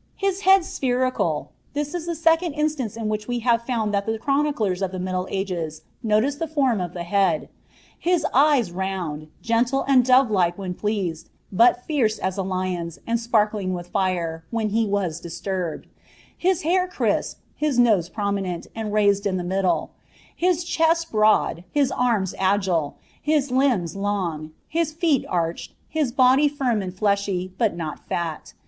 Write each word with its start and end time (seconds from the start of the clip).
"His 0.16 0.40
head 0.40 0.64
spherical; 0.64 1.52
(this 1.72 1.94
is 1.94 2.06
the 2.06 2.14
serond 2.16 2.54
instance 2.58 2.96
in 2.96 3.08
which 3.08 3.22
w»hl« 3.28 3.60
found 3.64 3.94
that 3.94 4.04
the 4.04 4.18
chroniclers 4.18 4.82
of 4.82 4.90
the 4.90 4.98
middle 4.98 5.26
ogea 5.30 5.80
notice 6.02 6.34
(be 6.34 6.48
funn 6.48 6.80
of 6.80 6.90
ite 6.96 7.06
head;) 7.06 7.48
his 8.00 8.26
eyes 8.34 8.70
ronnd, 8.72 9.28
gentle 9.42 9.84
and 9.86 10.04
dnve 10.04 10.28
like 10.28 10.58
when 10.58 10.74
plettsed. 10.74 11.26
bat 11.52 11.86
fiorn 11.88 12.18
H 12.20 12.36
n 12.36 12.48
lion's, 12.48 12.98
and 13.06 13.20
sparkling 13.20 13.72
with 13.74 13.86
fire, 13.86 14.44
when 14.50 14.76
h« 14.76 14.88
was 14.88 15.20
distatbed; 15.22 15.84
his 16.36 16.64
hsir 16.64 16.90
mf, 16.90 17.36
his 17.54 17.78
nose 17.78 18.08
prominent, 18.08 18.66
and 18.74 18.92
rebed 18.92 19.24
in 19.24 19.36
the 19.36 19.44
middle; 19.44 19.92
his 20.34 20.64
chest 20.64 21.12
brrwd, 21.12 21.62
luf 21.76 21.88
uat 21.90 22.34
agiie, 22.34 22.94
his 23.22 23.52
limbs 23.52 23.94
long, 23.94 24.50
hie 24.72 24.82
feet 24.84 25.24
arched, 25.28 25.74
his 25.88 26.10
body 26.10 26.48
firm 26.48 26.82
and 26.82 26.92
fleahy, 26.96 27.56
boi 27.56 27.66
m» 27.66 27.80
I'al. 28.10 28.38